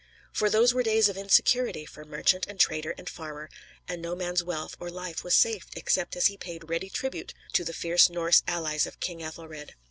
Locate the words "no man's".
4.01-4.41